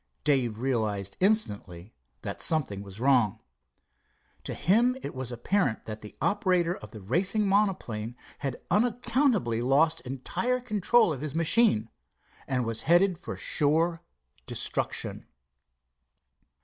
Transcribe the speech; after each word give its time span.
Dave 0.23 0.57
realized 0.57 1.15
instantly 1.19 1.93
that 2.23 2.41
something 2.41 2.81
was 2.81 2.99
wrong. 2.99 3.39
To 4.45 4.55
him 4.55 4.97
it 5.03 5.13
was 5.13 5.31
apparent 5.31 5.85
that 5.85 6.01
the 6.01 6.15
operator 6.19 6.75
of 6.75 6.89
the 6.89 7.01
racing 7.01 7.45
monoplane 7.47 8.15
had 8.39 8.59
unaccountably 8.71 9.61
lost 9.61 10.01
entire 10.01 10.59
control 10.59 11.13
of 11.13 11.21
his 11.21 11.35
machine, 11.35 11.87
and 12.47 12.65
was 12.65 12.81
headed 12.89 13.19
for 13.19 13.35
sure 13.35 14.01
destruction. 14.47 15.27